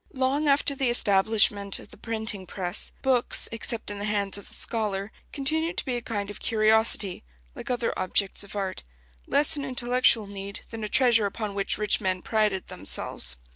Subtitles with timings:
[0.15, 4.55] Long after the establishment of the printing press, books, except in the hands of the
[4.55, 8.83] scholar, continued to be a kind of curiosity, like other objects of art:
[9.27, 13.35] less an intellectual need than a treasure upon which rich men prided themselves.